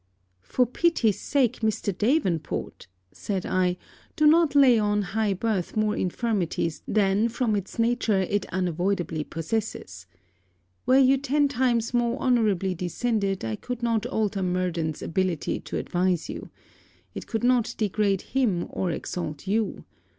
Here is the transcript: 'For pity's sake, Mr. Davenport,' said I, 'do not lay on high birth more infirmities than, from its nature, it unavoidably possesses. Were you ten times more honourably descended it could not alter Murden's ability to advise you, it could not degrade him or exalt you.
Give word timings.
'For 0.41 0.65
pity's 0.65 1.19
sake, 1.19 1.59
Mr. 1.59 1.95
Davenport,' 1.95 2.87
said 3.11 3.45
I, 3.45 3.77
'do 4.15 4.25
not 4.25 4.55
lay 4.55 4.79
on 4.79 5.03
high 5.03 5.33
birth 5.35 5.77
more 5.77 5.95
infirmities 5.95 6.81
than, 6.87 7.29
from 7.29 7.55
its 7.55 7.77
nature, 7.77 8.21
it 8.21 8.47
unavoidably 8.47 9.23
possesses. 9.23 10.07
Were 10.87 10.97
you 10.97 11.17
ten 11.19 11.47
times 11.47 11.93
more 11.93 12.17
honourably 12.17 12.73
descended 12.73 13.43
it 13.43 13.61
could 13.61 13.83
not 13.83 14.07
alter 14.07 14.41
Murden's 14.41 15.03
ability 15.03 15.59
to 15.59 15.77
advise 15.77 16.29
you, 16.29 16.49
it 17.13 17.27
could 17.27 17.43
not 17.43 17.75
degrade 17.77 18.23
him 18.33 18.65
or 18.71 18.89
exalt 18.89 19.45
you. 19.45 19.85